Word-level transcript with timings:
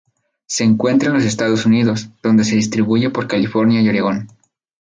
Se 0.47 0.63
encuentra 0.63 1.09
en 1.09 1.13
los 1.13 1.23
Estados 1.25 1.67
Unidos, 1.67 2.09
donde 2.23 2.43
se 2.43 2.55
distribuye 2.55 3.11
por 3.11 3.27
California 3.27 3.81
y 3.83 3.89
Oregón. 3.89 4.29